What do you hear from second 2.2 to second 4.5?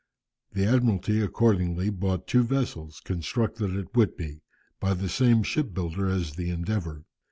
two vessels, constructed at Whitby,